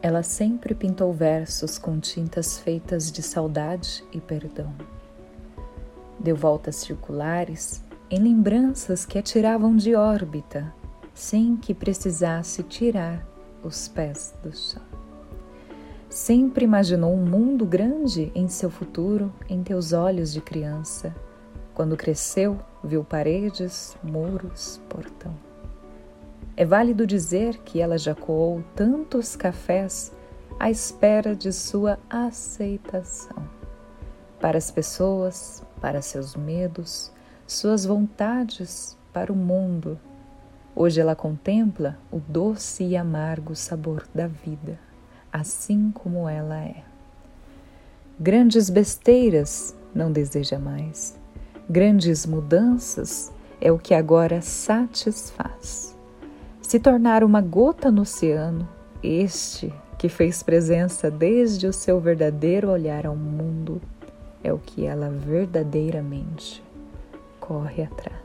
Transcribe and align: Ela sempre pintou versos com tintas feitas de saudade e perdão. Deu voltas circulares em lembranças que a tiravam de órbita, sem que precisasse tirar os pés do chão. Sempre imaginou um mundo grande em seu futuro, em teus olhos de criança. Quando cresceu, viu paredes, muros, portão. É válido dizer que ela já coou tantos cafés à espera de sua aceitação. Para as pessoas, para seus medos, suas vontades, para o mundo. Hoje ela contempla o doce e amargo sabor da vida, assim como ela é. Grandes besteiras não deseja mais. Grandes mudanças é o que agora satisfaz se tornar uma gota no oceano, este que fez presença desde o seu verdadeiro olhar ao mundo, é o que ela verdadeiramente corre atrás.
Ela 0.00 0.22
sempre 0.22 0.74
pintou 0.74 1.12
versos 1.12 1.76
com 1.76 1.98
tintas 1.98 2.58
feitas 2.58 3.10
de 3.10 3.20
saudade 3.20 4.04
e 4.12 4.20
perdão. 4.20 4.72
Deu 6.20 6.36
voltas 6.36 6.76
circulares 6.76 7.82
em 8.08 8.20
lembranças 8.20 9.04
que 9.04 9.18
a 9.18 9.22
tiravam 9.22 9.76
de 9.76 9.94
órbita, 9.94 10.72
sem 11.12 11.56
que 11.56 11.74
precisasse 11.74 12.62
tirar 12.62 13.26
os 13.62 13.88
pés 13.88 14.34
do 14.42 14.56
chão. 14.56 14.82
Sempre 16.08 16.64
imaginou 16.64 17.12
um 17.12 17.24
mundo 17.24 17.66
grande 17.66 18.32
em 18.34 18.48
seu 18.48 18.70
futuro, 18.70 19.32
em 19.48 19.62
teus 19.62 19.92
olhos 19.92 20.32
de 20.32 20.40
criança. 20.40 21.14
Quando 21.74 21.96
cresceu, 21.96 22.58
viu 22.82 23.04
paredes, 23.04 23.96
muros, 24.02 24.80
portão. 24.88 25.47
É 26.60 26.64
válido 26.64 27.06
dizer 27.06 27.58
que 27.58 27.80
ela 27.80 27.96
já 27.96 28.16
coou 28.16 28.64
tantos 28.74 29.36
cafés 29.36 30.10
à 30.58 30.68
espera 30.68 31.36
de 31.36 31.52
sua 31.52 32.00
aceitação. 32.10 33.48
Para 34.40 34.58
as 34.58 34.68
pessoas, 34.68 35.62
para 35.80 36.02
seus 36.02 36.34
medos, 36.34 37.12
suas 37.46 37.86
vontades, 37.86 38.98
para 39.12 39.32
o 39.32 39.36
mundo. 39.36 40.00
Hoje 40.74 41.00
ela 41.00 41.14
contempla 41.14 41.96
o 42.10 42.18
doce 42.18 42.82
e 42.82 42.96
amargo 42.96 43.54
sabor 43.54 44.08
da 44.12 44.26
vida, 44.26 44.80
assim 45.32 45.92
como 45.92 46.28
ela 46.28 46.58
é. 46.58 46.82
Grandes 48.18 48.68
besteiras 48.68 49.76
não 49.94 50.10
deseja 50.10 50.58
mais. 50.58 51.16
Grandes 51.70 52.26
mudanças 52.26 53.32
é 53.60 53.70
o 53.70 53.78
que 53.78 53.94
agora 53.94 54.42
satisfaz 54.42 55.96
se 56.68 56.78
tornar 56.78 57.24
uma 57.24 57.40
gota 57.40 57.90
no 57.90 58.02
oceano, 58.02 58.68
este 59.02 59.72
que 59.96 60.06
fez 60.06 60.42
presença 60.42 61.10
desde 61.10 61.66
o 61.66 61.72
seu 61.72 61.98
verdadeiro 61.98 62.68
olhar 62.68 63.06
ao 63.06 63.16
mundo, 63.16 63.80
é 64.44 64.52
o 64.52 64.58
que 64.58 64.84
ela 64.84 65.08
verdadeiramente 65.08 66.62
corre 67.40 67.84
atrás. 67.84 68.17